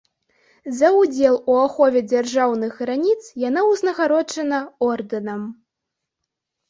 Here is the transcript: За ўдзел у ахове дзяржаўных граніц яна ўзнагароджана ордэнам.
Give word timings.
За 0.77 0.87
ўдзел 0.99 1.35
у 1.55 1.57
ахове 1.65 2.01
дзяржаўных 2.11 2.71
граніц 2.81 3.17
яна 3.45 3.61
ўзнагароджана 3.71 4.59
ордэнам. 4.91 5.49